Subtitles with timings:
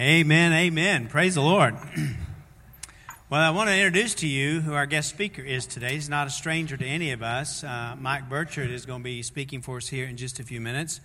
[0.00, 1.08] Amen, amen.
[1.08, 1.74] Praise the Lord.
[3.28, 5.92] well, I want to introduce to you who our guest speaker is today.
[5.92, 7.62] He's not a stranger to any of us.
[7.62, 10.58] Uh, Mike Burchard is going to be speaking for us here in just a few
[10.58, 11.02] minutes.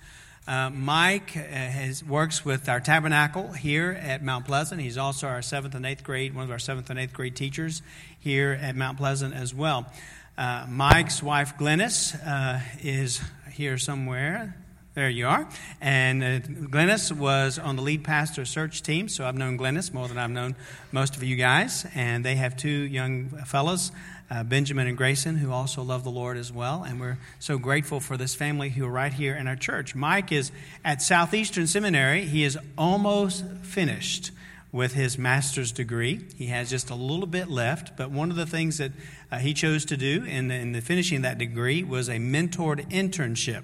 [0.48, 4.80] Uh, Mike uh, has, works with our tabernacle here at Mount Pleasant.
[4.80, 7.82] He's also our seventh and eighth grade, one of our seventh and eighth grade teachers
[8.18, 9.92] here at Mount Pleasant as well.
[10.38, 13.20] Uh, Mike's wife, Glennis, uh, is
[13.52, 14.56] here somewhere.
[14.96, 15.46] There you are.
[15.82, 20.08] And uh, Glennis was on the lead pastor search team, so I've known Glennis more
[20.08, 20.56] than I've known
[20.94, 21.86] most of you guys.
[21.94, 23.92] And they have two young fellows
[24.32, 26.84] uh, Benjamin and Grayson, who also love the Lord as well.
[26.84, 29.96] And we're so grateful for this family who are right here in our church.
[29.96, 30.54] Mike is
[30.86, 32.24] at Southeastern Seminary.
[32.24, 34.32] He is almost finished
[34.72, 36.22] with his master's degree.
[36.38, 38.94] He has just a little bit left, but one of the things that
[39.30, 43.64] uh, he chose to do in in the finishing that degree was a mentored internship.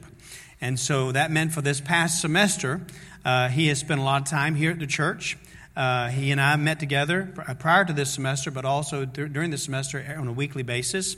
[0.61, 2.81] And so that meant for this past semester,
[3.25, 5.37] uh, he has spent a lot of time here at the church.
[5.75, 9.57] Uh, he and I met together prior to this semester, but also th- during the
[9.57, 11.15] semester on a weekly basis.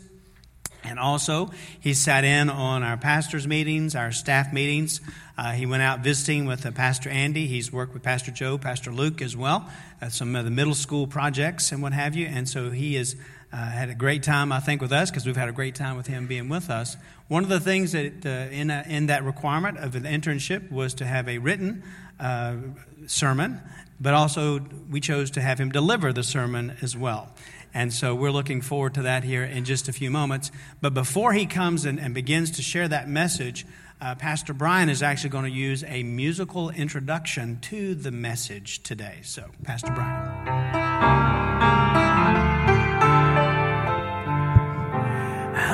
[0.84, 5.00] And also, he sat in on our pastors' meetings, our staff meetings.
[5.38, 7.48] Uh, he went out visiting with uh, Pastor Andy.
[7.48, 9.70] He's worked with Pastor Joe, Pastor Luke as well,
[10.02, 12.28] uh, some of the middle school projects and what have you.
[12.28, 13.16] And so he has
[13.52, 15.96] uh, had a great time, I think, with us because we've had a great time
[15.96, 16.98] with him being with us.
[17.28, 21.28] One of the things that in, in that requirement of an internship was to have
[21.30, 21.84] a written
[23.08, 23.62] sermon
[24.04, 27.30] but also we chose to have him deliver the sermon as well.
[27.74, 30.52] And so we're looking forward to that here in just a few moments.
[30.80, 33.66] But before he comes and, and begins to share that message,
[34.00, 39.20] uh, Pastor Brian is actually going to use a musical introduction to the message today.
[39.24, 40.74] So, Pastor Brian.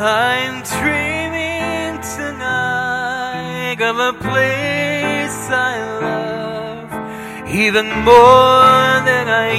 [0.02, 9.56] I'm dreaming tonight of a place I love even more than I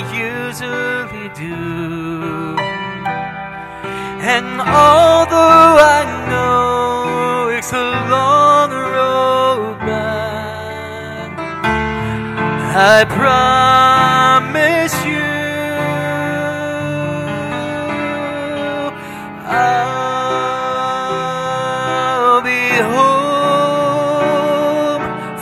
[0.47, 2.00] usually do.
[4.22, 11.38] And although I know it's a long road back,
[12.76, 15.25] I promise you.
[19.48, 20.82] I'll
[22.42, 23.80] be home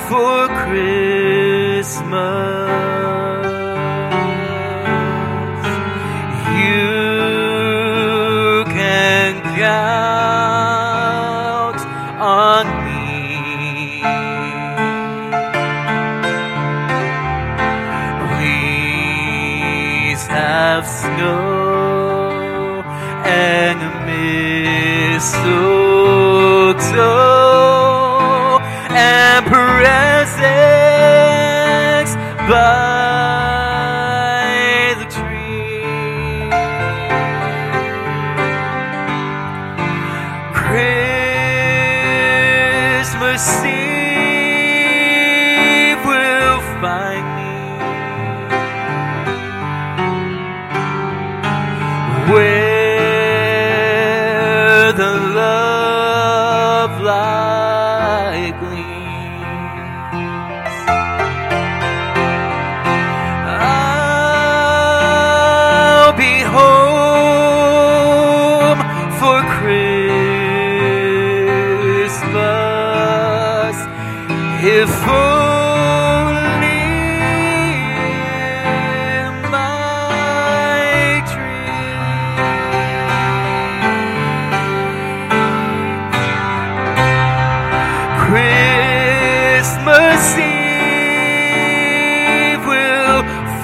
[0.09, 2.39] for Christmas.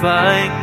[0.07, 0.55] I'll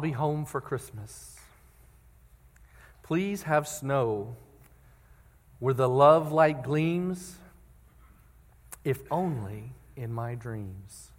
[0.00, 1.36] be home for Christmas.
[3.02, 4.36] Please have snow
[5.58, 7.36] where the love light gleams,
[8.84, 11.10] if only in my dreams.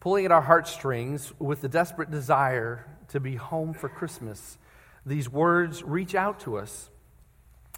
[0.00, 4.58] Pulling at our heartstrings with the desperate desire to be home for Christmas,
[5.06, 6.90] these words reach out to us.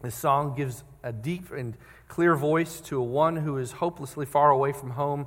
[0.03, 1.77] This song gives a deep and
[2.09, 5.27] clear voice to a one who is hopelessly far away from home.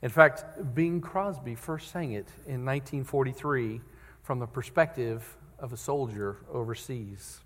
[0.00, 3.80] In fact, Bing Crosby first sang it in 1943
[4.22, 7.40] from the perspective of a soldier overseas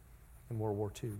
[0.51, 1.13] in World War II.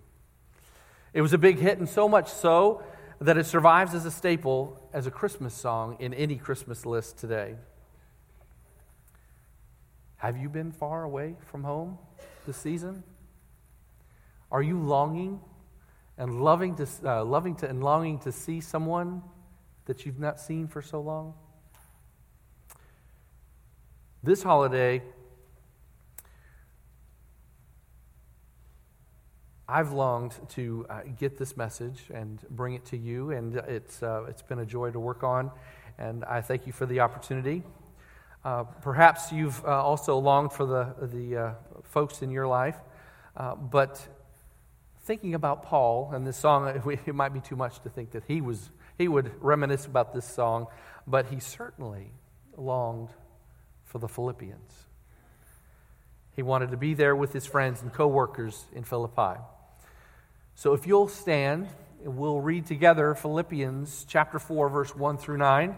[1.13, 2.83] It was a big hit, and so much so
[3.21, 7.57] that it survives as a staple as a Christmas song in any Christmas list today.
[10.19, 11.99] Have you been far away from home
[12.47, 13.03] this season?
[14.51, 15.41] Are you longing
[16.19, 19.23] and loving to, uh, loving to and longing to see someone
[19.87, 21.35] that you've not seen for so long?
[24.23, 25.03] This holiday,
[29.69, 34.25] I've longed to uh, get this message and bring it to you, and it's, uh,
[34.29, 35.51] it's been a joy to work on,
[35.99, 37.65] and I thank you for the opportunity.
[38.45, 42.77] Uh, perhaps you've uh, also longed for the, the uh, folks in your life,
[43.37, 44.07] uh, but
[45.01, 46.69] thinking about Paul and this song,
[47.07, 50.27] it might be too much to think that he, was, he would reminisce about this
[50.27, 50.69] song,
[51.09, 52.13] but he certainly
[52.57, 53.09] longed
[53.85, 54.87] for the Philippians.
[56.37, 59.41] He wanted to be there with his friends and co workers in Philippi.
[60.59, 61.69] So if you'll stand,
[62.03, 65.77] we'll read together Philippians chapter 4, verse 1 through 9.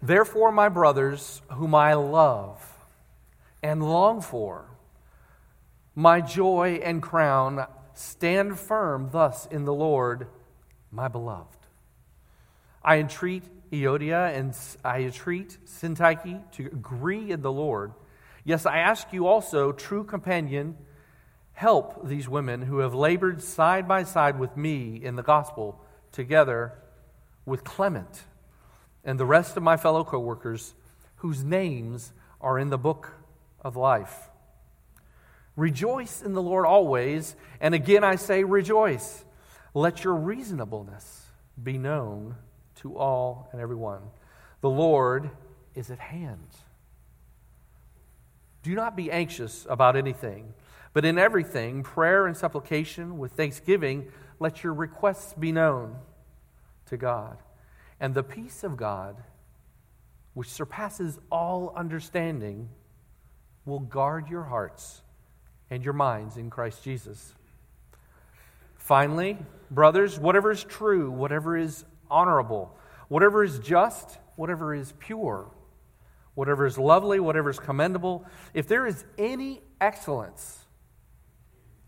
[0.00, 2.64] Therefore, my brothers, whom I love
[3.64, 4.64] and long for,
[5.96, 10.28] my joy and crown, stand firm thus in the Lord,
[10.92, 11.66] my beloved.
[12.80, 13.42] I entreat
[13.72, 17.92] Euodia and I entreat Syntyche to agree in the Lord.
[18.50, 20.76] Yes, I ask you also, true companion,
[21.52, 25.80] help these women who have labored side by side with me in the gospel,
[26.10, 26.72] together
[27.46, 28.24] with Clement
[29.04, 30.74] and the rest of my fellow co-workers
[31.18, 33.12] whose names are in the book
[33.60, 34.28] of life.
[35.54, 39.24] Rejoice in the Lord always, and again I say rejoice.
[39.74, 41.22] Let your reasonableness
[41.62, 42.34] be known
[42.80, 44.02] to all and everyone.
[44.60, 45.30] The Lord
[45.76, 46.48] is at hand.
[48.62, 50.54] Do not be anxious about anything,
[50.92, 55.96] but in everything, prayer and supplication with thanksgiving, let your requests be known
[56.86, 57.38] to God.
[58.00, 59.16] And the peace of God,
[60.34, 62.68] which surpasses all understanding,
[63.64, 65.02] will guard your hearts
[65.70, 67.34] and your minds in Christ Jesus.
[68.76, 69.38] Finally,
[69.70, 72.76] brothers, whatever is true, whatever is honorable,
[73.08, 75.48] whatever is just, whatever is pure,
[76.34, 78.24] whatever is lovely, whatever is commendable,
[78.54, 80.58] if there is any excellence,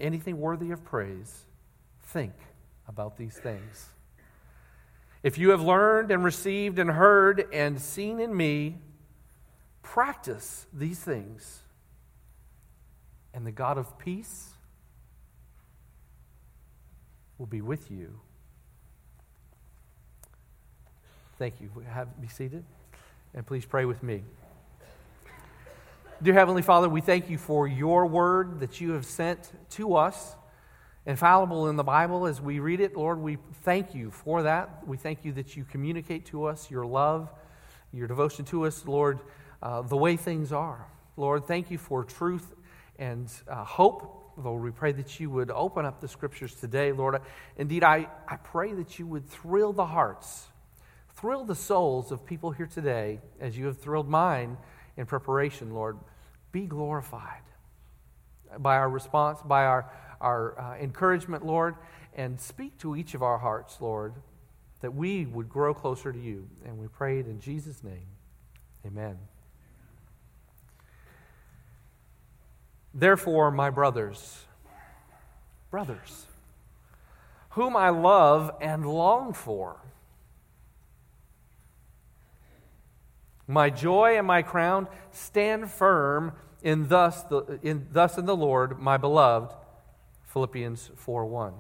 [0.01, 1.47] anything worthy of praise,
[2.03, 2.35] think
[2.89, 3.89] about these things.
[5.23, 8.79] If you have learned and received and heard and seen in me,
[9.83, 11.61] practice these things.
[13.33, 14.49] And the God of peace
[17.39, 18.21] will be with you.
[21.39, 21.71] Thank you.
[21.89, 22.65] Have, be seated.
[23.35, 24.25] And please pray with me.
[26.23, 30.37] Dear Heavenly Father, we thank you for your word that you have sent to us,
[31.07, 32.95] infallible in the Bible as we read it.
[32.95, 34.87] Lord, we thank you for that.
[34.87, 37.33] We thank you that you communicate to us your love,
[37.91, 39.21] your devotion to us, Lord,
[39.63, 40.87] uh, the way things are.
[41.17, 42.55] Lord, thank you for truth
[42.99, 44.35] and uh, hope.
[44.37, 47.19] Lord, we pray that you would open up the scriptures today, Lord.
[47.57, 50.49] Indeed, I, I pray that you would thrill the hearts
[51.23, 54.57] Thrill the souls of people here today as you have thrilled mine
[54.97, 55.97] in preparation, Lord.
[56.51, 57.43] Be glorified
[58.59, 59.89] by our response, by our,
[60.21, 61.77] our uh, encouragement, Lord,
[62.17, 64.15] and speak to each of our hearts, Lord,
[64.81, 66.49] that we would grow closer to you.
[66.65, 68.09] And we pray it in Jesus' name.
[68.85, 69.17] Amen.
[72.93, 74.45] Therefore, my brothers,
[75.71, 76.27] brothers,
[77.51, 79.77] whom I love and long for,
[83.47, 86.33] My joy and my crown stand firm
[86.63, 89.55] in thus, the, in, thus in the Lord, my beloved.
[90.25, 91.53] Philippians 4 1.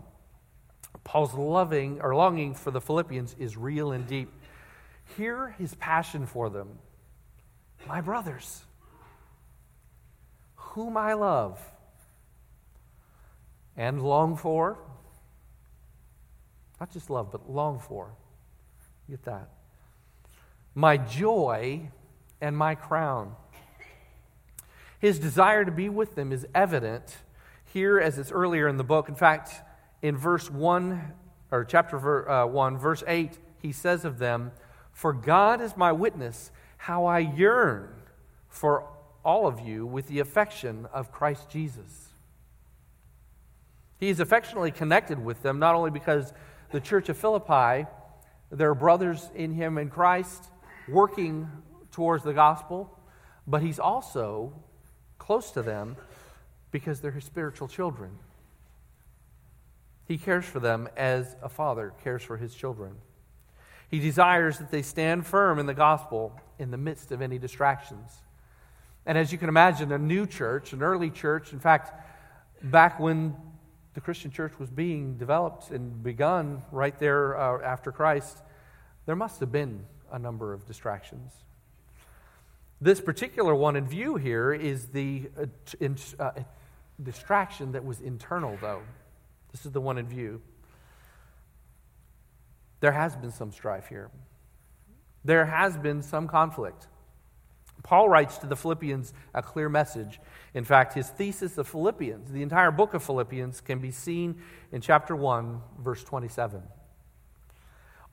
[1.04, 4.32] Paul's loving or longing for the Philippians is real and deep.
[5.16, 6.78] Hear his passion for them.
[7.86, 8.62] My brothers,
[10.54, 11.60] whom I love
[13.76, 14.78] and long for,
[16.80, 18.14] not just love, but long for.
[19.10, 19.50] Get that
[20.75, 21.91] my joy
[22.41, 23.35] and my crown.
[24.99, 27.17] His desire to be with them is evident
[27.64, 29.09] here as it's earlier in the book.
[29.09, 29.52] In fact,
[30.00, 31.12] in verse 1,
[31.50, 34.52] or chapter uh, 1, verse 8, he says of them,
[34.93, 37.88] For God is my witness, how I yearn
[38.49, 38.87] for
[39.25, 42.09] all of you with the affection of Christ Jesus.
[43.99, 46.33] He is affectionately connected with them, not only because
[46.73, 47.87] the church of Philippi,
[48.50, 50.50] they're brothers in him in Christ,
[50.88, 51.48] working
[51.90, 52.98] towards the gospel,
[53.46, 54.52] but he's also
[55.18, 55.96] close to them
[56.70, 58.10] because they're his spiritual children.
[60.06, 62.96] He cares for them as a father cares for his children.
[63.88, 68.10] He desires that they stand firm in the gospel in the midst of any distractions.
[69.04, 71.92] And as you can imagine, a new church, an early church, in fact,
[72.62, 73.36] back when
[73.94, 78.38] the Christian church was being developed and begun right there uh, after Christ,
[79.06, 81.33] there must have been a number of distractions.
[82.81, 85.47] This particular one in view here is the uh,
[85.81, 86.33] in, uh,
[87.02, 88.83] distraction that was internal, though.
[89.52, 90.40] This is the one in view.
[92.81, 94.11] There has been some strife here,
[95.25, 96.88] there has been some conflict.
[97.83, 100.21] Paul writes to the Philippians a clear message.
[100.54, 104.40] In fact, his thesis of Philippians, the entire book of Philippians, can be seen
[104.71, 106.62] in chapter 1, verse 27.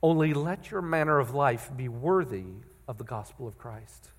[0.02, 2.46] Only let your manner of life be worthy
[2.88, 4.10] of the gospel of Christ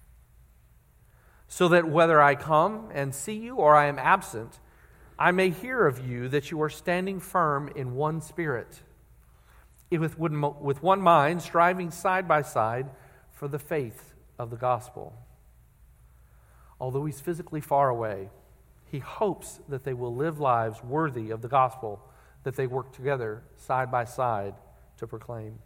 [1.52, 4.58] so that whether I come and see you or I am absent,
[5.20, 8.80] I may hear of you that you are standing firm in one spirit,
[9.90, 12.90] with one mind, striving side by side
[13.34, 15.14] for the faith of the gospel.
[16.80, 18.30] Although he's physically far away,
[18.86, 22.02] he hopes that they will live lives worthy of the gospel
[22.44, 24.54] that they work together side by side
[25.00, 25.60] to proclaim.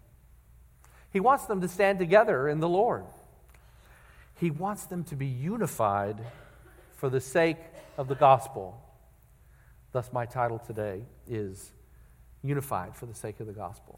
[1.16, 3.06] He wants them to stand together in the Lord.
[4.38, 6.20] He wants them to be unified
[6.98, 7.56] for the sake
[7.98, 8.84] of the gospel.
[9.94, 11.72] Thus, my title today is
[12.44, 13.98] Unified for the Sake of the Gospel.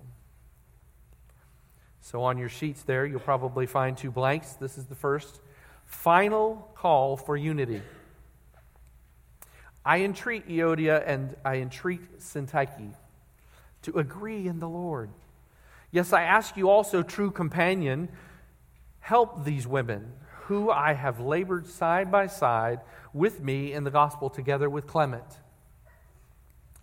[2.01, 4.51] So, on your sheets there, you'll probably find two blanks.
[4.51, 5.41] This is the first
[5.85, 7.81] final call for unity.
[9.83, 12.93] I entreat Euodia and I entreat Syntyche
[13.81, 15.09] to agree in the Lord.
[15.91, 18.09] Yes, I ask you also, true companion,
[18.99, 20.11] help these women
[20.45, 22.81] who I have labored side by side
[23.13, 25.25] with me in the gospel together with Clement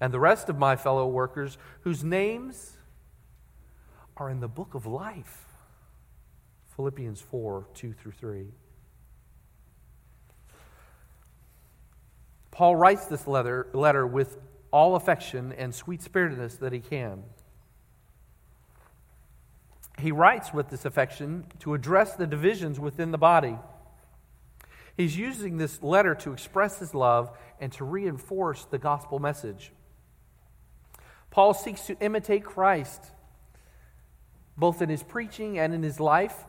[0.01, 2.77] and the rest of my fellow workers whose names
[4.17, 5.45] are in the book of life.
[6.77, 8.47] Philippians 4 2 through 3.
[12.51, 14.39] Paul writes this letter, letter with
[14.71, 17.23] all affection and sweet spiritedness that he can
[19.99, 23.57] he writes with this affection to address the divisions within the body.
[24.97, 29.73] He's using this letter to express his love and to reinforce the gospel message.
[31.31, 33.03] Paul seeks to imitate Christ
[34.57, 36.45] both in his preaching and in his life.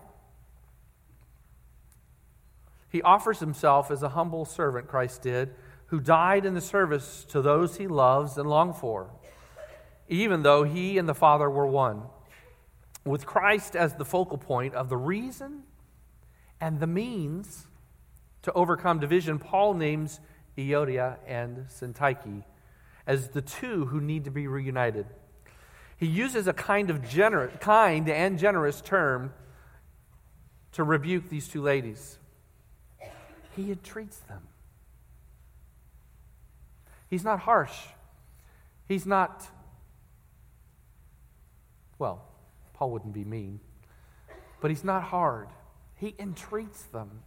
[2.90, 5.56] He offers himself as a humble servant, Christ did,
[5.88, 9.10] who died in the service to those he loves and longs for,
[10.08, 12.04] even though he and the Father were one
[13.05, 15.63] with Christ as the focal point of the reason
[16.59, 17.67] and the means
[18.41, 20.19] to overcome division, Paul names
[20.57, 22.43] Euodia and Syntyche
[23.05, 25.05] as the two who need to be reunited.
[25.97, 27.01] He uses a kind of
[27.59, 29.33] kind and generous term
[30.74, 32.17] to rebuke these two ladies.
[33.55, 34.41] He entreats them.
[37.09, 37.77] He's not harsh.
[38.88, 39.47] He's not,
[41.97, 42.24] well,
[42.75, 43.60] Paul wouldn't be mean.
[44.62, 45.48] But he's not hard,
[45.96, 47.22] he entreats them.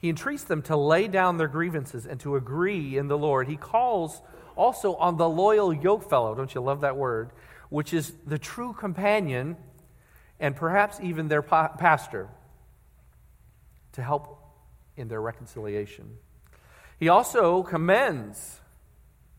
[0.00, 3.48] He entreats them to lay down their grievances and to agree in the Lord.
[3.48, 4.22] He calls
[4.56, 7.30] also on the loyal yokefellow, don't you love that word?
[7.68, 9.56] Which is the true companion
[10.38, 12.28] and perhaps even their pa- pastor
[13.92, 14.40] to help
[14.96, 16.16] in their reconciliation.
[17.00, 18.60] He also commends,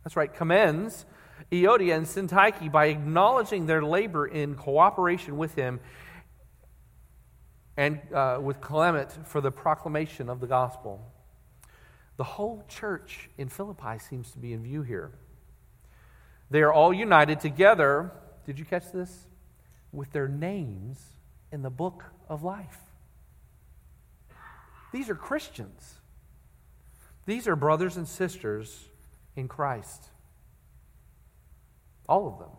[0.03, 1.05] that's right, commends
[1.51, 5.79] Euodia and Syntyche by acknowledging their labor in cooperation with him
[7.77, 11.01] and uh, with Clement for the proclamation of the gospel.
[12.17, 15.12] The whole church in Philippi seems to be in view here.
[16.51, 18.12] They are all united together.
[18.46, 19.27] Did you catch this?
[19.93, 21.00] With their names
[21.51, 22.77] in the book of life.
[24.91, 25.96] These are Christians.
[27.25, 28.89] These are brothers and sisters
[29.36, 30.10] in Christ.
[32.09, 32.49] All of them.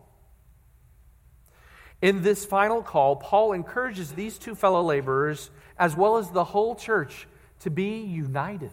[2.01, 6.73] In this final call, Paul encourages these two fellow laborers, as well as the whole
[6.73, 7.27] church,
[7.59, 8.71] to be united.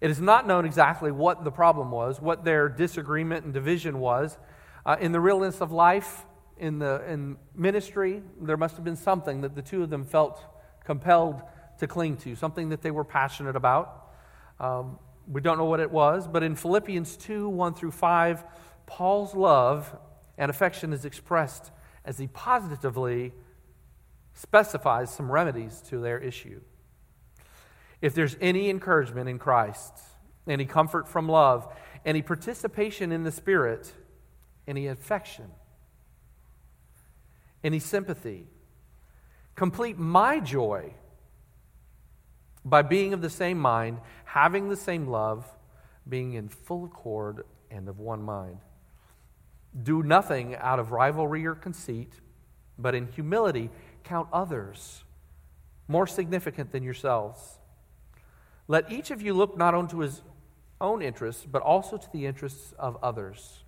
[0.00, 4.36] It is not known exactly what the problem was, what their disagreement and division was.
[4.84, 6.24] Uh, in the realness of life,
[6.58, 10.42] in, the, in ministry, there must have been something that the two of them felt
[10.84, 11.42] compelled
[11.78, 14.10] to cling to, something that they were passionate about.
[14.58, 18.44] Um, we don't know what it was, but in Philippians 2 1 through 5,
[18.86, 19.96] Paul's love
[20.38, 21.70] and affection is expressed
[22.04, 23.32] as he positively
[24.34, 26.60] specifies some remedies to their issue.
[28.00, 29.92] If there's any encouragement in Christ,
[30.46, 31.66] any comfort from love,
[32.04, 33.92] any participation in the Spirit,
[34.68, 35.46] any affection,
[37.64, 38.46] any sympathy,
[39.54, 40.94] complete my joy
[42.64, 44.00] by being of the same mind,
[44.36, 45.46] having the same love,
[46.06, 48.58] being in full accord and of one mind.
[49.82, 52.12] Do nothing out of rivalry or conceit,
[52.78, 53.70] but in humility
[54.04, 55.04] count others
[55.88, 57.58] more significant than yourselves.
[58.68, 60.20] Let each of you look not onto his
[60.82, 63.64] own interests, but also to the interests of others.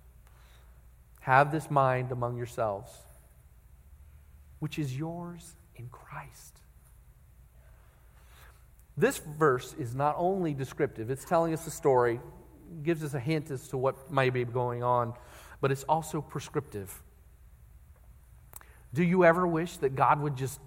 [1.21, 2.91] Have this mind among yourselves,
[4.59, 6.58] which is yours in Christ.
[8.99, 12.19] This verse is not only descriptive, it's telling us a story,
[12.83, 15.13] gives us a hint as to what may be going on,
[15.61, 17.01] but it's also prescriptive.
[18.93, 20.59] Do you ever wish that God would just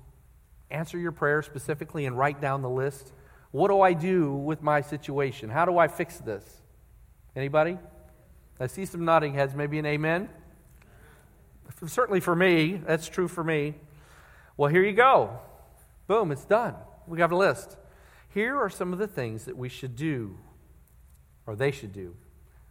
[0.70, 3.12] answer your prayer specifically and write down the list?
[3.50, 5.50] What do I do with my situation?
[5.50, 6.62] How do I fix this?
[7.36, 7.76] Anybody?
[8.58, 10.30] I see some nodding heads, maybe an amen.
[11.86, 13.74] Certainly for me, that's true for me.
[14.56, 15.38] Well, here you go.
[16.06, 16.76] Boom, it's done.
[17.06, 17.76] We got a list.
[18.34, 20.38] Here are some of the things that we should do,
[21.46, 22.16] or they should do,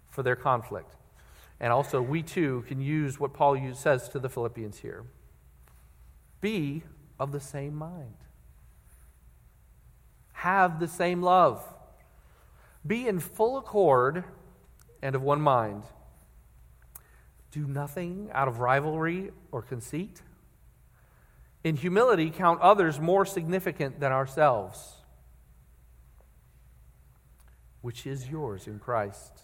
[0.10, 0.96] for their conflict.
[1.60, 5.06] And also, we too can use what Paul says to the Philippians here
[6.42, 6.82] be
[7.20, 8.16] of the same mind,
[10.34, 11.64] have the same love,
[12.86, 14.24] be in full accord
[15.04, 15.84] and of one mind.
[17.52, 20.22] Do nothing out of rivalry or conceit.
[21.64, 25.01] In humility, count others more significant than ourselves,
[27.82, 29.42] which is yours in Christ.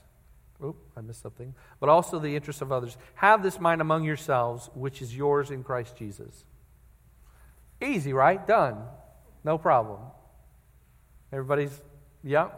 [0.63, 1.54] Oop, I missed something.
[1.80, 2.97] But also the interests of others.
[3.15, 6.45] Have this mind among yourselves, which is yours in Christ Jesus.
[7.82, 8.45] Easy, right?
[8.45, 8.84] Done.
[9.43, 10.00] No problem.
[11.32, 11.82] Everybody's,
[12.23, 12.50] yeah?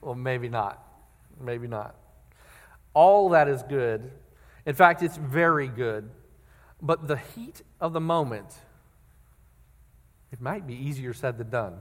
[0.00, 0.82] Well, maybe not.
[1.40, 1.96] Maybe not.
[2.94, 4.10] All that is good.
[4.64, 6.08] In fact, it's very good.
[6.80, 8.54] But the heat of the moment,
[10.30, 11.74] it might be easier said than done.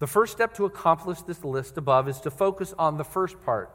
[0.00, 3.70] The first step to accomplish this list above is to focus on the first part,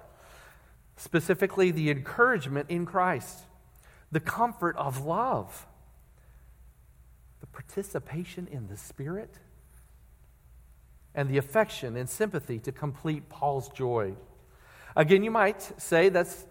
[0.97, 3.39] specifically the encouragement in Christ,
[4.11, 5.67] the comfort of love,
[7.41, 9.35] the participation in the Spirit,
[11.13, 14.15] and the affection and sympathy to complete Paul's joy.
[14.95, 16.45] Again, you might say that's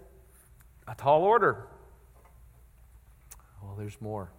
[0.87, 1.67] a tall order.
[3.61, 4.31] Well, there's more.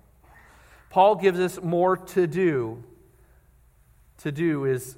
[0.90, 2.84] Paul gives us more to do.
[4.20, 4.96] To do is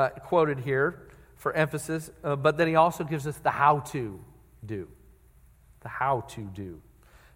[0.00, 0.98] uh, quoted here
[1.36, 4.18] for emphasis, uh, but then he also gives us the how to
[4.64, 4.88] do.
[5.80, 6.80] The how to do.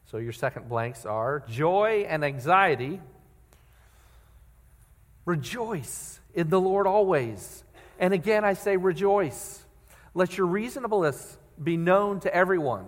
[0.07, 3.01] So your second blanks are joy and anxiety.
[5.27, 7.65] Rejoice in the Lord always.
[7.99, 9.63] And again, I say rejoice.
[10.15, 12.87] Let your reasonableness be known to everyone.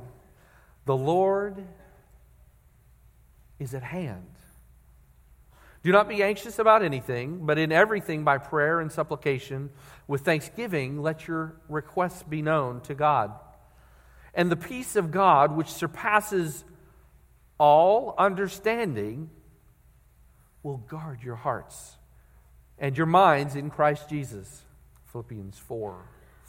[0.87, 1.63] The Lord
[3.59, 4.36] is at hand.
[5.87, 9.71] Do not be anxious about anything, but in everything by prayer and supplication,
[10.09, 13.31] with thanksgiving, let your requests be known to God.
[14.35, 16.65] And the peace of God, which surpasses
[17.57, 19.31] all understanding,
[20.65, 21.99] will guard your hearts
[22.81, 24.63] and your minds in Christ Jesus.
[25.13, 26.05] Philippians 4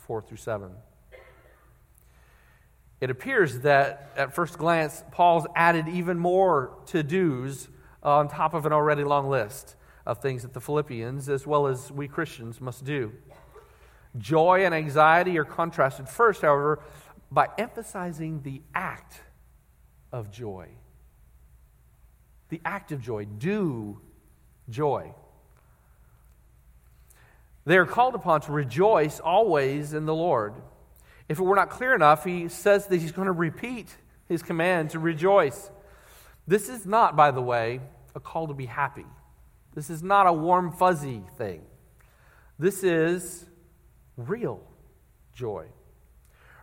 [0.07, 0.71] 4 through 7.
[2.99, 7.67] It appears that at first glance, Paul's added even more to dos
[8.03, 11.67] Uh, on top of an already long list of things that the Philippians, as well
[11.67, 13.11] as we Christians, must do.
[14.17, 16.79] Joy and anxiety are contrasted first, however,
[17.31, 19.21] by emphasizing the act
[20.11, 20.69] of joy.
[22.49, 23.25] The act of joy.
[23.25, 23.99] Do
[24.69, 25.13] joy.
[27.65, 30.53] They are called upon to rejoice always in the Lord.
[31.27, 33.89] If it were not clear enough, he says that he's going to repeat
[34.29, 35.69] his command to rejoice.
[36.47, 37.81] This is not, by the way,
[38.15, 39.05] a call to be happy.
[39.75, 41.61] This is not a warm, fuzzy thing.
[42.57, 43.45] This is
[44.15, 44.63] real
[45.33, 45.67] joy.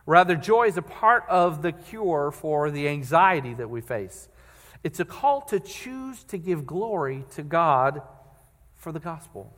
[0.05, 4.27] Rather, joy is a part of the cure for the anxiety that we face.
[4.83, 8.01] It's a call to choose to give glory to God
[8.75, 9.55] for the gospel.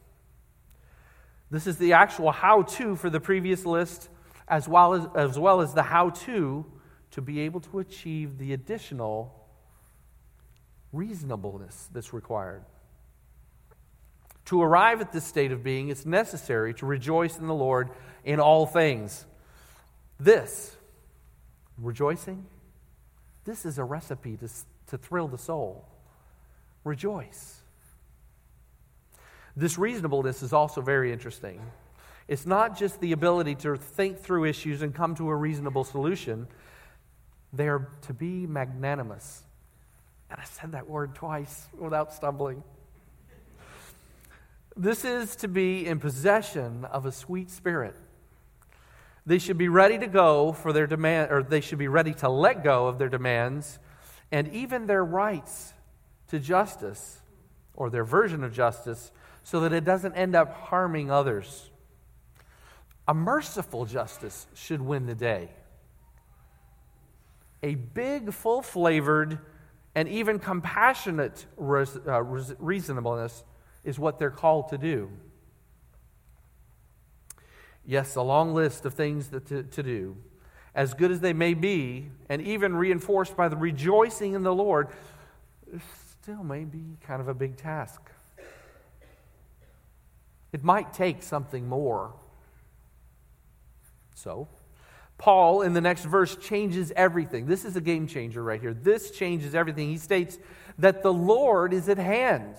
[1.49, 4.09] This is the actual how to for the previous list,
[4.47, 6.65] as well as, as well as the how to
[7.11, 9.37] to be able to achieve the additional
[10.93, 12.63] reasonableness that's required.
[14.45, 17.89] To arrive at this state of being, it's necessary to rejoice in the Lord
[18.23, 19.26] in all things.
[20.19, 20.76] This,
[21.78, 22.45] rejoicing,
[23.43, 24.50] this is a recipe to,
[24.88, 25.86] to thrill the soul.
[26.84, 27.62] Rejoice.
[29.56, 31.62] This reasonableness is also very interesting.
[32.28, 36.47] It's not just the ability to think through issues and come to a reasonable solution,
[37.54, 39.43] they are to be magnanimous.
[40.29, 42.63] And I said that word twice without stumbling.
[44.75, 47.95] This is to be in possession of a sweet spirit.
[49.25, 52.29] They should be ready to go for their demand, or they should be ready to
[52.29, 53.79] let go of their demands
[54.31, 55.73] and even their rights
[56.29, 57.21] to justice
[57.73, 59.11] or their version of justice
[59.43, 61.69] so that it doesn't end up harming others.
[63.07, 65.49] A merciful justice should win the day.
[67.63, 69.39] A big, full flavored,
[69.97, 73.43] and even compassionate uh, reasonableness
[73.83, 75.10] is what they're called to do.
[77.83, 80.15] Yes, a long list of things to do,
[80.75, 84.89] as good as they may be, and even reinforced by the rejoicing in the Lord,
[86.21, 87.99] still may be kind of a big task.
[90.53, 92.13] It might take something more.
[94.13, 94.47] So,
[95.17, 97.47] Paul, in the next verse, changes everything.
[97.47, 98.73] This is a game changer right here.
[98.73, 99.89] This changes everything.
[99.89, 100.38] He states
[100.77, 102.56] that the Lord is at hand.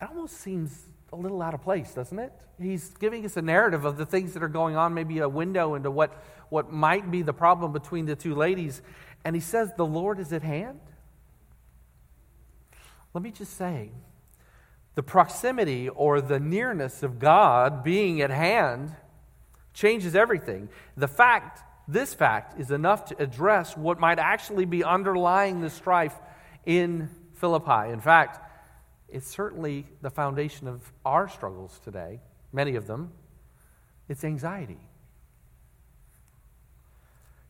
[0.00, 2.32] It almost seems a little out of place, doesn't it?
[2.60, 5.74] He's giving us a narrative of the things that are going on, maybe a window
[5.74, 8.80] into what, what might be the problem between the two ladies.
[9.24, 10.80] And he says, The Lord is at hand.
[13.14, 13.90] Let me just say,
[14.94, 18.94] the proximity or the nearness of God being at hand
[19.74, 20.68] changes everything.
[20.96, 26.14] The fact, this fact, is enough to address what might actually be underlying the strife
[26.64, 27.90] in Philippi.
[27.90, 28.38] In fact,
[29.08, 32.20] it's certainly the foundation of our struggles today,
[32.52, 33.12] many of them.
[34.08, 34.80] It's anxiety.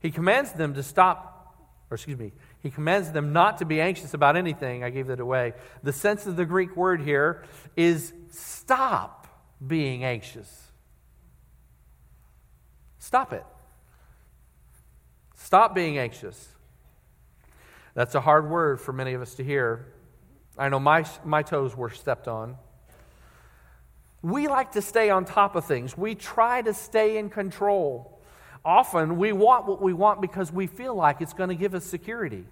[0.01, 1.57] He commands them to stop,
[1.91, 4.83] or excuse me, he commands them not to be anxious about anything.
[4.83, 5.55] I gave that away.
[5.83, 7.45] The sense of the Greek word here
[7.77, 9.29] is stop
[9.65, 10.62] being anxious.
[13.03, 13.45] Stop it.
[15.35, 16.49] Stop being anxious.
[17.95, 19.93] That's a hard word for many of us to hear.
[20.57, 22.57] I know my, my toes were stepped on.
[24.23, 28.21] We like to stay on top of things, we try to stay in control.
[28.65, 31.85] Often we want what we want because we feel like it's going to give us
[31.85, 32.45] security.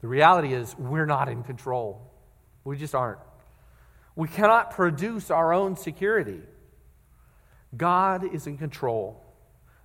[0.00, 2.10] The reality is, we're not in control.
[2.64, 3.20] We just aren't.
[4.16, 6.40] We cannot produce our own security.
[7.76, 9.24] God is in control.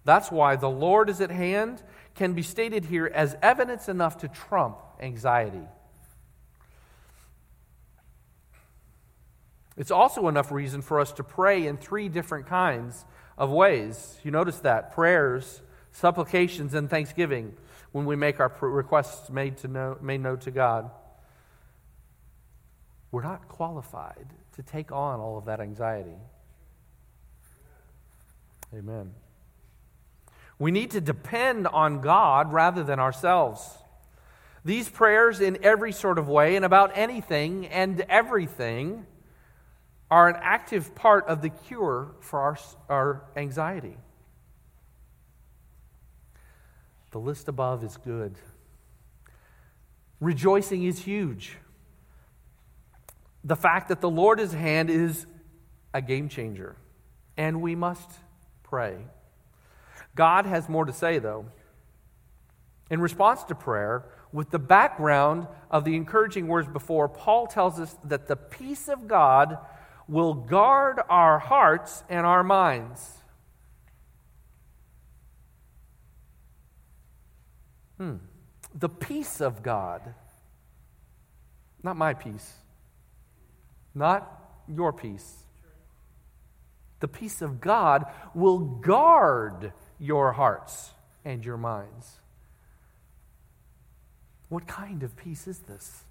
[0.04, 1.82] That's why the Lord is at hand
[2.14, 5.68] can be stated here as evidence enough to trump anxiety.
[9.78, 13.06] It's also enough reason for us to pray in three different kinds
[13.38, 14.18] of ways.
[14.24, 15.62] You notice that prayers,
[15.92, 17.54] supplications, and thanksgiving
[17.92, 20.92] when we make our requests made, to know, made known to God.
[23.16, 26.18] We're not qualified to take on all of that anxiety.
[28.74, 29.14] Amen.
[30.60, 33.66] We need to depend on God rather than ourselves.
[34.66, 39.06] These prayers, in every sort of way and about anything and everything,
[40.12, 42.58] are an active part of the cure for our,
[42.90, 43.96] our anxiety.
[47.12, 48.36] The list above is good.
[50.20, 51.56] Rejoicing is huge.
[53.46, 55.28] The fact that the Lord is hand is
[55.94, 56.76] a game changer,
[57.38, 58.10] and we must
[58.64, 58.98] pray.
[60.16, 61.46] God has more to say, though.
[62.90, 67.96] In response to prayer, with the background of the encouraging words before, Paul tells us
[68.04, 69.60] that the peace of God
[70.08, 73.12] will guard our hearts and our minds.
[77.98, 78.16] Hmm.
[78.74, 80.16] The peace of God,
[81.82, 82.56] not my peace,
[83.96, 84.30] not
[84.68, 85.46] your peace.
[87.00, 90.92] The peace of God will guard your hearts
[91.24, 92.20] and your minds.
[94.50, 96.04] What kind of peace is this?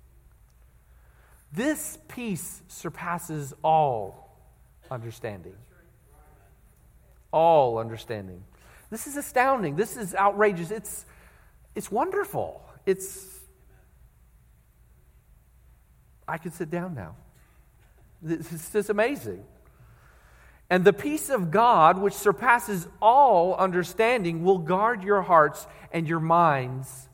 [1.53, 4.37] This peace surpasses all
[4.91, 5.55] understanding.
[7.33, 8.43] All understanding.
[8.91, 9.77] This is astounding.
[9.77, 10.71] This is outrageous.
[10.71, 11.05] It's,
[11.75, 12.63] it's wonderful.
[12.87, 13.39] It's,
[16.27, 17.17] I can sit down now.
[18.25, 19.45] This is amazing.
[20.71, 26.21] And the peace of God, which surpasses all understanding, will guard your hearts and your
[26.21, 27.09] minds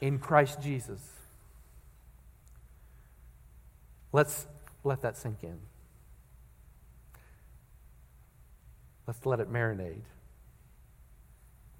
[0.00, 1.00] in Christ Jesus.
[4.12, 4.46] Let's
[4.82, 5.58] let that sink in.
[9.06, 10.02] Let's let it marinate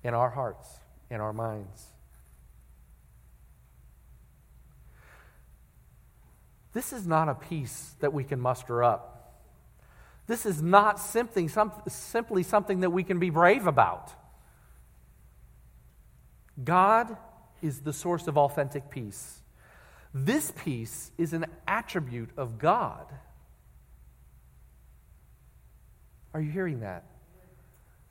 [0.05, 0.68] in our hearts,
[1.11, 1.85] in our minds.
[6.72, 9.12] This is not a peace that we can muster up.
[10.26, 14.12] This is not simply, some, simply something that we can be brave about.
[16.62, 17.16] God
[17.61, 19.42] is the source of authentic peace.
[20.14, 23.06] This peace is an attribute of God.
[26.35, 27.04] Are you hearing that?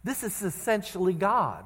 [0.04, 1.66] This is essentially God.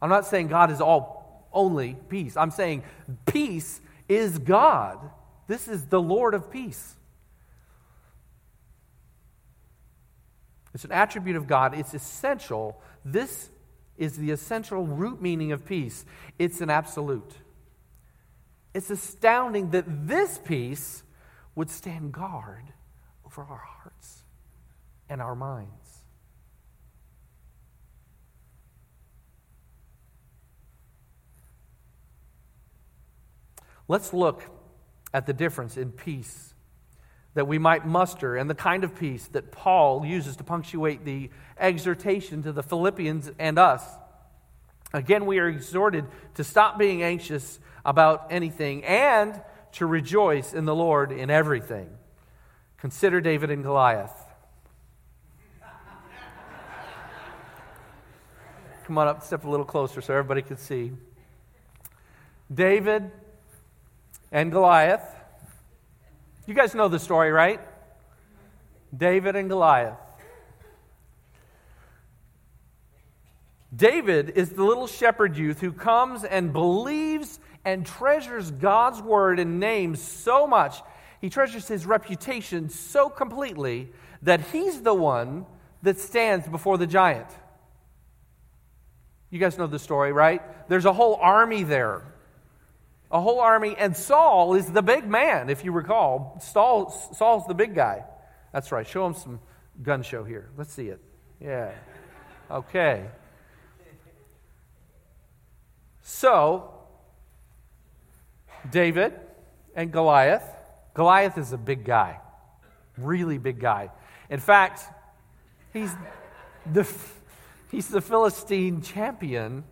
[0.00, 2.36] I'm not saying God is all only peace.
[2.36, 2.82] I'm saying
[3.26, 4.98] peace is God.
[5.46, 6.94] This is the Lord of peace.
[10.72, 11.74] It's an attribute of God.
[11.78, 12.80] It's essential.
[13.04, 13.50] This
[13.96, 16.04] is the essential root meaning of peace.
[16.38, 17.32] It's an absolute.
[18.72, 21.04] It's astounding that this peace
[21.54, 22.64] would stand guard
[23.24, 24.24] over our hearts
[25.08, 25.70] and our minds.
[33.86, 34.42] Let's look
[35.14, 36.52] at the difference in peace
[37.34, 41.30] that we might muster and the kind of peace that Paul uses to punctuate the
[41.58, 43.82] exhortation to the Philippians and us.
[44.92, 49.40] Again, we are exhorted to stop being anxious about anything and
[49.72, 51.88] to rejoice in the Lord in everything.
[52.78, 54.12] Consider David and Goliath.
[58.84, 60.92] Come on up, step a little closer so everybody can see.
[62.52, 63.10] David
[64.34, 65.14] and Goliath
[66.46, 67.60] you guys know the story, right?
[68.94, 69.98] David and Goliath.
[73.74, 79.58] David is the little shepherd youth who comes and believes and treasures God's word and
[79.58, 80.76] name so much.
[81.20, 83.90] He treasures his reputation so completely
[84.22, 85.46] that he's the one
[85.82, 87.26] that stands before the giant.
[89.30, 90.42] You guys know the story, right?
[90.68, 92.02] There's a whole army there
[93.14, 96.36] a whole army, and Saul is the big man, if you recall.
[96.42, 98.02] Saul, Saul's the big guy.
[98.52, 98.84] That's right.
[98.84, 99.38] Show him some
[99.80, 100.50] gun show here.
[100.58, 101.00] Let's see it.
[101.40, 101.70] Yeah.
[102.50, 103.06] Okay.
[106.02, 106.74] So,
[108.68, 109.14] David
[109.76, 110.44] and Goliath.
[110.92, 112.18] Goliath is a big guy,
[112.98, 113.90] really big guy.
[114.28, 114.82] In fact,
[115.72, 115.92] he's
[116.72, 116.84] the,
[117.70, 119.62] he's the Philistine champion,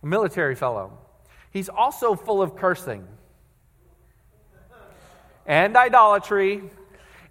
[0.00, 1.05] military fellow.
[1.56, 3.08] He's also full of cursing
[5.46, 6.62] and idolatry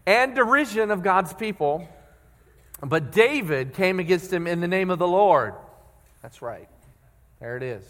[0.08, 1.88] and derision of God's people.
[2.82, 5.54] But David came against him in the name of the Lord.
[6.24, 6.68] That's right.
[7.40, 7.84] There it is.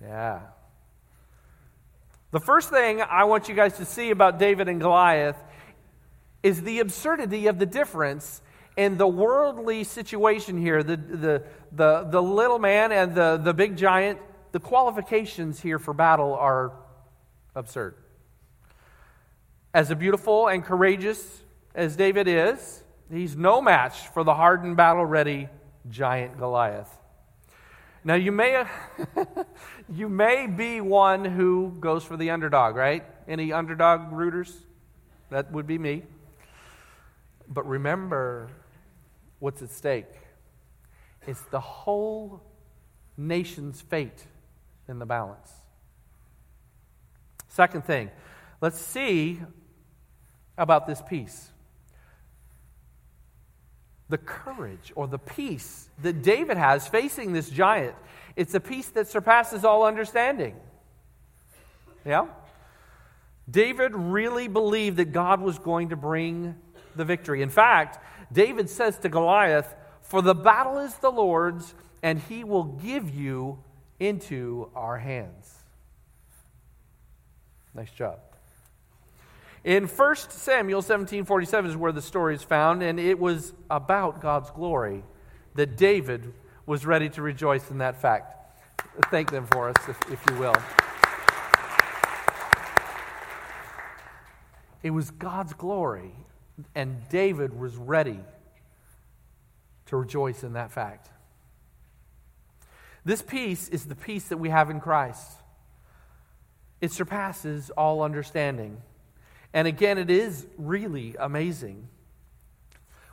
[0.00, 0.40] Yeah.
[2.30, 5.36] The first thing I want you guys to see about David and Goliath
[6.42, 8.40] is the absurdity of the difference
[8.78, 10.82] in the worldly situation here.
[10.82, 14.18] The, the, the, the little man and the, the big giant
[14.52, 16.72] the qualifications here for battle are
[17.54, 17.94] absurd.
[19.74, 21.42] As a beautiful and courageous
[21.74, 25.48] as David is, he's no match for the hardened, battle ready
[25.88, 26.90] giant Goliath.
[28.04, 28.64] Now, you may,
[29.88, 33.04] you may be one who goes for the underdog, right?
[33.26, 34.54] Any underdog rooters?
[35.30, 36.02] That would be me.
[37.48, 38.50] But remember
[39.38, 40.06] what's at stake
[41.26, 42.42] it's the whole
[43.16, 44.26] nation's fate
[44.88, 45.52] in the balance.
[47.48, 48.10] Second thing,
[48.60, 49.40] let's see
[50.56, 51.50] about this peace.
[54.08, 57.94] The courage or the peace that David has facing this giant,
[58.36, 60.56] it's a peace that surpasses all understanding.
[62.04, 62.26] Yeah?
[63.50, 66.54] David really believed that God was going to bring
[66.96, 67.42] the victory.
[67.42, 67.98] In fact,
[68.32, 73.58] David says to Goliath, For the battle is the Lord's, and he will give you
[74.02, 75.54] into our hands.
[77.72, 78.18] Nice job.
[79.64, 84.20] In 1 Samuel 17 47 is where the story is found, and it was about
[84.20, 85.04] God's glory
[85.54, 86.34] that David
[86.66, 88.58] was ready to rejoice in that fact.
[89.10, 90.54] Thank them for us, if, if you will.
[94.82, 96.12] It was God's glory,
[96.74, 98.18] and David was ready
[99.86, 101.08] to rejoice in that fact.
[103.04, 105.28] This peace is the peace that we have in Christ.
[106.80, 108.80] It surpasses all understanding.
[109.52, 111.88] And again, it is really amazing.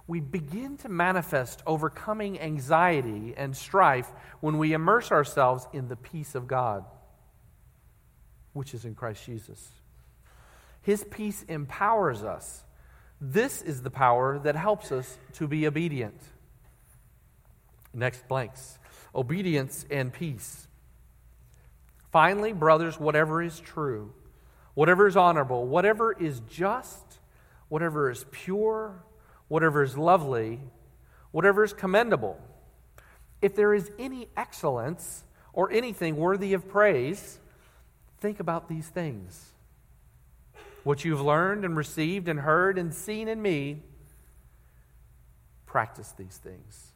[0.07, 6.33] We begin to manifest overcoming anxiety and strife when we immerse ourselves in the peace
[6.33, 6.83] of God,
[8.53, 9.69] which is in Christ Jesus.
[10.81, 12.63] His peace empowers us.
[13.21, 16.19] This is the power that helps us to be obedient.
[17.93, 18.79] Next blanks
[19.13, 20.67] obedience and peace.
[22.11, 24.11] Finally, brothers, whatever is true,
[24.73, 27.19] whatever is honorable, whatever is just,
[27.67, 29.03] whatever is pure,
[29.47, 30.59] whatever is lovely,
[31.31, 32.39] whatever is commendable,
[33.41, 37.39] if there is any excellence or anything worthy of praise,
[38.19, 39.51] think about these things.
[40.83, 43.83] What you've learned and received and heard and seen in me,
[45.65, 46.93] practice these things.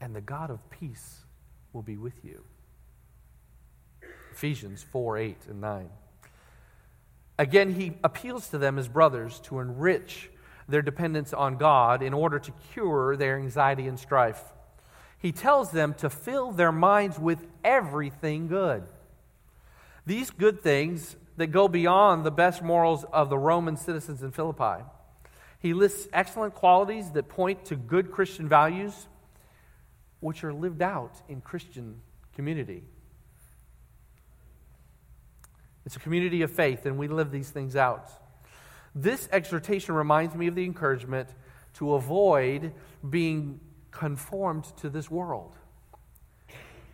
[0.00, 1.24] And the God of peace
[1.72, 2.44] will be with you.
[4.32, 5.88] Ephesians 4 8 and 9.
[7.38, 10.30] Again, he appeals to them as brothers to enrich
[10.68, 14.42] their dependence on God in order to cure their anxiety and strife.
[15.18, 18.84] He tells them to fill their minds with everything good.
[20.06, 24.84] These good things that go beyond the best morals of the Roman citizens in Philippi.
[25.60, 29.08] He lists excellent qualities that point to good Christian values,
[30.20, 32.00] which are lived out in Christian
[32.34, 32.82] community.
[35.86, 38.08] It's a community of faith, and we live these things out.
[38.94, 41.28] This exhortation reminds me of the encouragement
[41.74, 42.72] to avoid
[43.08, 45.54] being conformed to this world,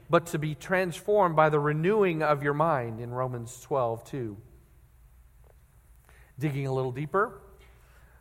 [0.08, 4.36] but to be transformed by the renewing of your mind in Romans 12, 2.
[6.38, 7.40] Digging a little deeper,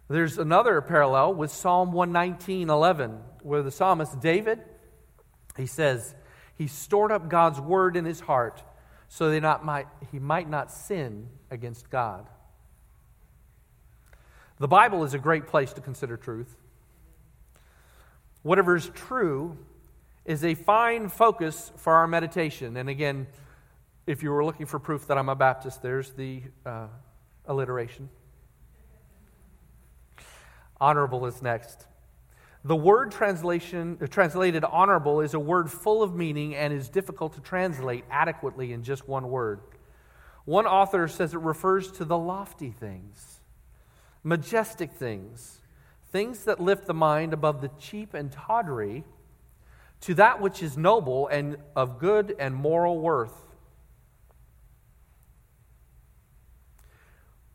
[0.07, 4.61] there's another parallel with Psalm 119, 11, where the psalmist David,
[5.57, 6.15] he says,
[6.55, 8.61] he stored up God's word in his heart
[9.07, 12.27] so that not might, he might not sin against God.
[14.59, 16.55] The Bible is a great place to consider truth.
[18.43, 19.57] Whatever is true
[20.25, 22.77] is a fine focus for our meditation.
[22.77, 23.27] And again,
[24.05, 26.87] if you were looking for proof that I'm a Baptist, there's the uh,
[27.45, 28.09] alliteration.
[30.79, 31.85] Honorable is next.
[32.65, 37.33] The word translation, uh, translated honorable is a word full of meaning and is difficult
[37.33, 39.59] to translate adequately in just one word.
[40.45, 43.41] One author says it refers to the lofty things,
[44.23, 45.59] majestic things,
[46.11, 49.03] things that lift the mind above the cheap and tawdry
[50.01, 53.33] to that which is noble and of good and moral worth.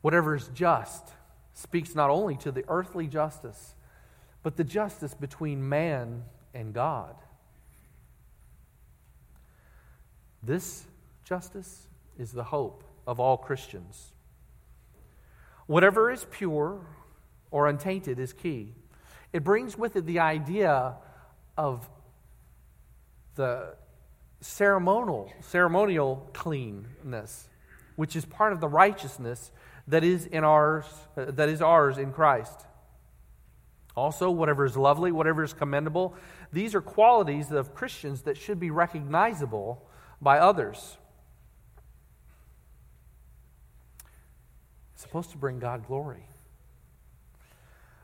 [0.03, 1.13] Whatever is just
[1.53, 3.75] speaks not only to the earthly justice
[4.49, 7.15] but the justice between man and God.
[10.43, 10.87] This
[11.23, 11.87] justice
[12.19, 14.15] is the hope of all Christians.
[15.67, 16.81] Whatever is pure
[17.51, 18.73] or untainted is key.
[19.35, 20.95] It brings with it the idea
[21.59, 21.87] of
[23.35, 23.75] the
[24.41, 27.51] ceremonial, ceremonial cleanness,
[27.97, 29.53] which is part of the righteousness
[29.89, 30.87] that is in ours,
[31.19, 32.65] uh, that is ours in Christ.
[33.99, 36.15] Also, whatever is lovely, whatever is commendable,
[36.53, 39.85] these are qualities of Christians that should be recognizable
[40.23, 40.97] by others.
[44.95, 46.25] It's supposed to bring God glory.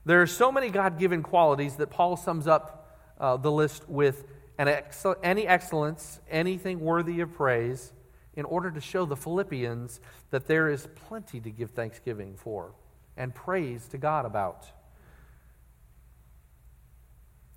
[0.05, 4.25] There are so many God given qualities that Paul sums up uh, the list with
[4.59, 7.93] an excel- any excellence, anything worthy of praise,
[8.35, 12.75] in order to show the Philippians that there is plenty to give thanksgiving for
[13.17, 14.67] and praise to God about.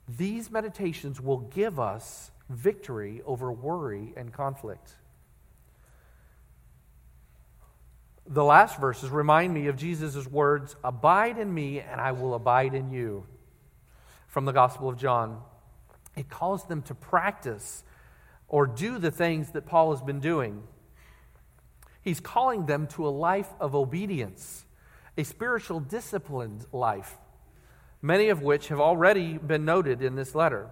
[0.07, 4.93] These meditations will give us victory over worry and conflict.
[8.25, 12.73] The last verses remind me of Jesus' words Abide in me, and I will abide
[12.73, 13.25] in you.
[14.27, 15.41] From the Gospel of John.
[16.15, 17.83] It calls them to practice
[18.47, 20.63] or do the things that Paul has been doing.
[22.01, 24.65] He's calling them to a life of obedience,
[25.17, 27.17] a spiritual disciplined life
[28.01, 30.69] many of which have already been noted in this letter.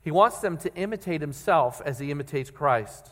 [0.00, 3.10] He wants them to imitate himself as he imitates Christ.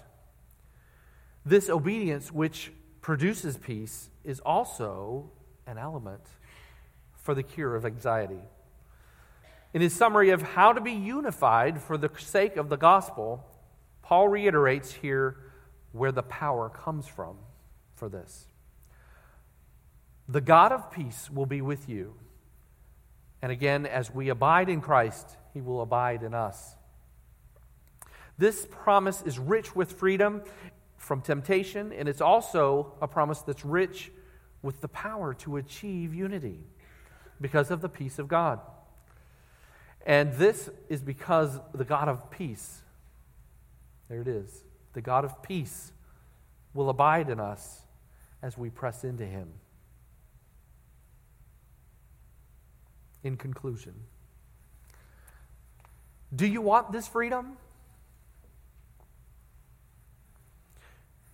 [1.45, 5.31] This obedience, which produces peace, is also
[5.67, 6.21] an element
[7.17, 8.41] for the cure of anxiety.
[9.75, 13.45] In his summary of how to be unified for the sake of the gospel,
[14.03, 15.37] Paul reiterates here
[15.93, 17.37] where the power comes from
[17.95, 18.47] for this.
[20.29, 22.15] The God of peace will be with you.
[23.43, 26.77] And again, as we abide in Christ, he will abide in us.
[28.39, 30.43] This promise is rich with freedom
[30.97, 34.13] from temptation, and it's also a promise that's rich
[34.63, 36.61] with the power to achieve unity
[37.41, 38.61] because of the peace of God.
[40.07, 42.83] And this is because the God of peace,
[44.09, 45.93] there it is, the God of peace
[46.75, 47.83] will abide in us
[48.41, 49.49] as we press into Him.
[53.25, 53.95] In conclusion,
[56.35, 57.57] do you want this freedom?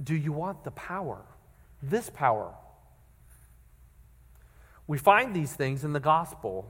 [0.03, 1.25] Do you want the power?
[1.83, 2.53] This power?
[4.87, 6.67] We find these things in the gospel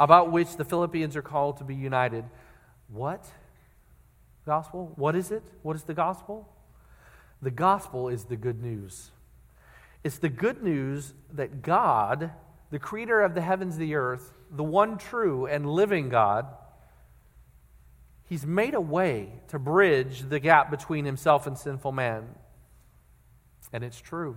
[0.00, 2.24] about which the Philippians are called to be united.
[2.88, 3.26] What?
[4.46, 4.92] Gospel?
[4.96, 5.42] What is it?
[5.62, 6.48] What is the gospel?
[7.42, 9.10] The gospel is the good news.
[10.04, 12.30] It's the good news that God,
[12.70, 16.46] the creator of the heavens, the earth, the one true and living God,
[18.24, 22.34] He's made a way to bridge the gap between Himself and sinful man.
[23.72, 24.36] And it's true.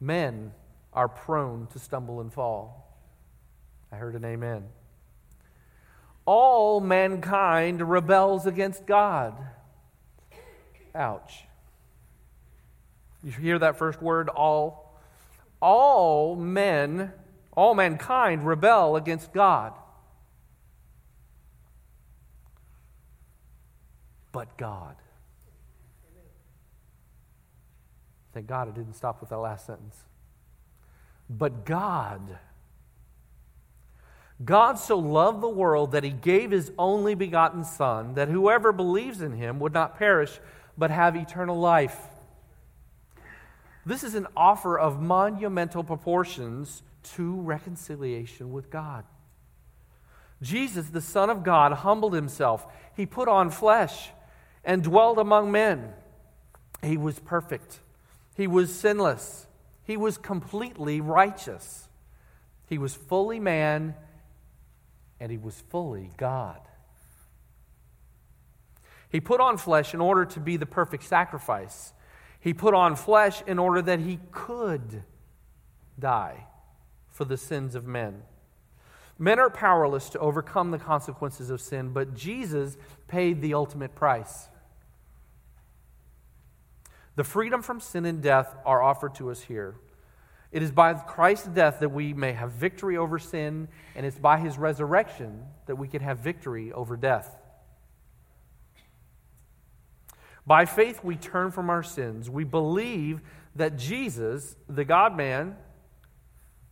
[0.00, 0.52] Men
[0.92, 2.98] are prone to stumble and fall.
[3.92, 4.64] I heard an amen.
[6.24, 9.38] All mankind rebels against God.
[10.94, 11.44] Ouch.
[13.22, 14.98] You hear that first word, all?
[15.60, 17.12] All men,
[17.56, 19.72] all mankind rebel against God.
[24.30, 24.96] But God.
[28.34, 29.96] Thank God it didn't stop with that last sentence.
[31.30, 32.38] But God.
[34.44, 39.22] God so loved the world that he gave his only begotten Son, that whoever believes
[39.22, 40.38] in him would not perish,
[40.76, 41.98] but have eternal life.
[43.86, 46.82] This is an offer of monumental proportions
[47.14, 49.04] to reconciliation with God.
[50.42, 52.66] Jesus, the Son of God, humbled himself.
[52.94, 54.10] He put on flesh
[54.64, 55.92] and dwelled among men.
[56.82, 57.80] He was perfect,
[58.36, 59.46] he was sinless,
[59.84, 61.88] he was completely righteous.
[62.68, 63.94] He was fully man
[65.20, 66.60] and he was fully God.
[69.08, 71.92] He put on flesh in order to be the perfect sacrifice.
[72.40, 75.04] He put on flesh in order that he could
[75.96, 76.46] die
[77.16, 78.22] for the sins of men.
[79.18, 82.76] Men are powerless to overcome the consequences of sin, but Jesus
[83.08, 84.48] paid the ultimate price.
[87.14, 89.76] The freedom from sin and death are offered to us here.
[90.52, 94.38] It is by Christ's death that we may have victory over sin, and it's by
[94.38, 97.34] his resurrection that we can have victory over death.
[100.46, 102.28] By faith, we turn from our sins.
[102.28, 103.22] We believe
[103.56, 105.56] that Jesus, the God man,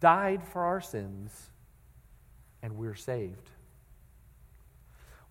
[0.04, 1.32] died for our sins,
[2.62, 3.48] and we're saved.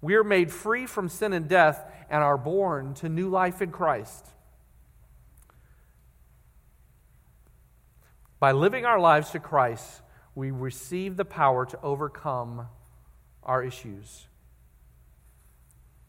[0.01, 3.69] We are made free from sin and death and are born to new life in
[3.69, 4.25] Christ.
[8.39, 10.01] By living our lives to Christ,
[10.33, 12.67] we receive the power to overcome
[13.43, 14.25] our issues.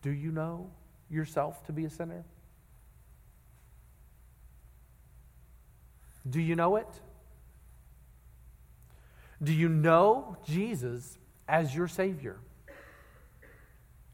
[0.01, 0.71] Do you know
[1.11, 2.25] yourself to be a sinner?
[6.31, 6.89] Do you know it?
[9.43, 11.19] Do you know Jesus
[11.49, 12.39] as your Savior?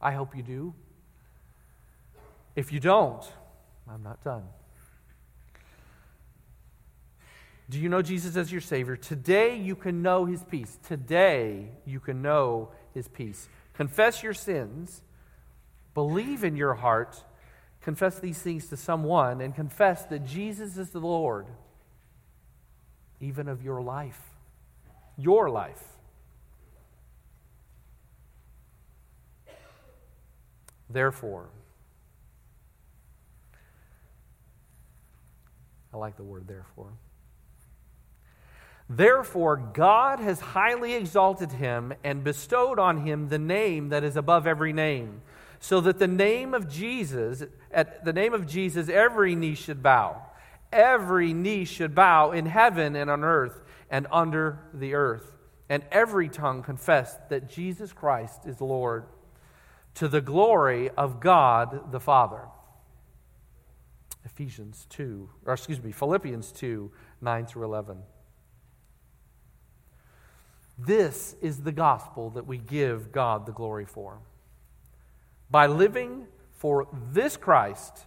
[0.00, 0.74] I hope you do.
[2.56, 3.22] If you don't,
[3.88, 4.44] I'm not done.
[7.68, 8.96] Do you know Jesus as your Savior?
[8.96, 10.78] Today you can know His peace.
[10.88, 13.48] Today you can know His peace.
[13.74, 15.02] Confess your sins,
[15.94, 17.22] believe in your heart,
[17.80, 21.46] confess these things to someone, and confess that Jesus is the Lord,
[23.20, 24.29] even of your life.
[25.20, 25.84] Your life.
[30.88, 31.50] Therefore,
[35.92, 36.92] I like the word therefore.
[38.88, 44.46] Therefore, God has highly exalted him and bestowed on him the name that is above
[44.46, 45.20] every name,
[45.60, 50.22] so that the name of Jesus, at the name of Jesus, every knee should bow.
[50.72, 55.36] Every knee should bow in heaven and on earth and under the earth,
[55.68, 59.04] and every tongue confess that Jesus Christ is Lord,
[59.94, 62.42] to the glory of God the Father.
[64.24, 67.98] Ephesians 2, or excuse me, Philippians 2, 9 through 11.
[70.78, 74.20] This is the gospel that we give God the glory for.
[75.50, 78.06] By living for this Christ,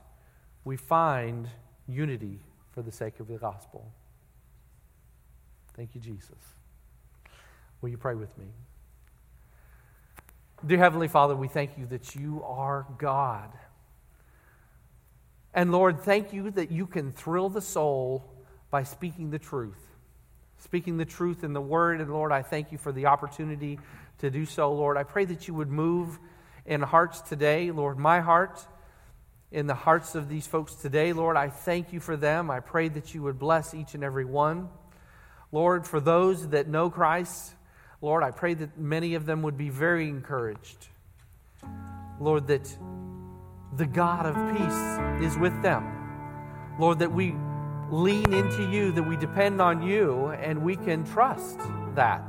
[0.64, 1.50] we find
[1.88, 2.40] unity
[2.72, 3.92] for the sake of the gospel.
[5.76, 6.38] Thank you, Jesus.
[7.82, 8.46] Will you pray with me?
[10.66, 13.52] Dear Heavenly Father, we thank you that you are God.
[15.54, 18.24] And Lord, thank you that you can thrill the soul
[18.72, 19.78] by speaking the truth.
[20.60, 22.00] Speaking the truth in the word.
[22.00, 23.80] And Lord, I thank you for the opportunity
[24.20, 24.96] to do so, Lord.
[24.96, 26.18] I pray that you would move
[26.66, 28.66] in hearts today, Lord, my heart,
[29.52, 31.36] in the hearts of these folks today, Lord.
[31.36, 32.50] I thank you for them.
[32.50, 34.70] I pray that you would bless each and every one.
[35.54, 37.54] Lord, for those that know Christ,
[38.02, 40.88] Lord, I pray that many of them would be very encouraged.
[42.20, 42.76] Lord, that
[43.78, 45.86] the God of peace is with them.
[46.80, 47.36] Lord, that we
[47.92, 51.60] lean into you, that we depend on you, and we can trust
[51.94, 52.24] that.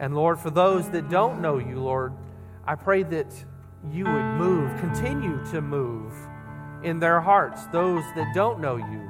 [0.00, 2.12] And Lord, for those that don't know you, Lord,
[2.66, 3.32] I pray that
[3.92, 6.12] you would move, continue to move
[6.82, 9.08] in their hearts, those that don't know you,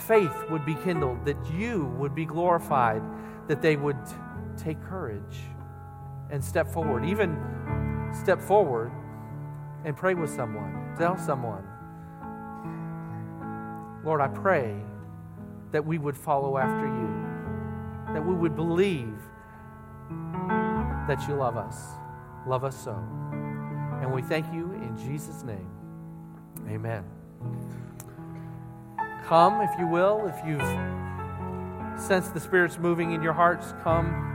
[0.00, 3.02] faith would be kindled, that you would be glorified,
[3.48, 3.98] that they would
[4.56, 5.38] take courage
[6.30, 7.36] and step forward, even
[8.12, 8.92] step forward
[9.84, 11.64] and pray with someone, tell someone.
[14.04, 14.74] Lord, I pray
[15.72, 19.18] that we would follow after you, that we would believe
[21.06, 21.76] that you love us.
[22.46, 22.96] Love us so.
[24.00, 25.68] And we thank you in Jesus' name.
[26.68, 27.04] Amen.
[29.26, 30.60] Come, if you will, if you've
[32.00, 34.26] sensed the Spirit's moving in your hearts, come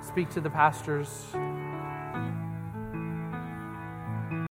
[0.00, 1.26] speak to the pastors.